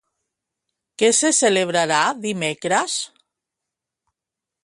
[1.01, 2.97] Què se celebrarà dimecres?